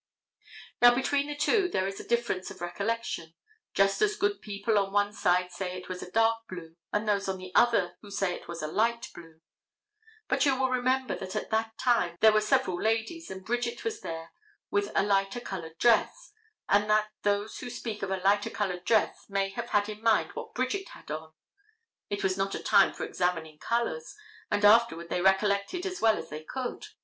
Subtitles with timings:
[0.81, 3.35] Now between the two there is a difference of recollection;
[3.75, 7.29] just as good people on one side say it was a dark blue as those
[7.29, 9.41] on the other who say it was a light blue.
[10.27, 14.01] But you will remember that at that time there were several ladies and Bridget was
[14.01, 14.31] there
[14.71, 16.31] with a lighter colored dress,
[16.67, 20.31] and that those who speak of a lighter colored dress may have had in mind
[20.31, 21.33] what Bridget had on.
[22.09, 24.15] It was not a time for examining colors,
[24.49, 26.87] and afterward they recollected as well as they could.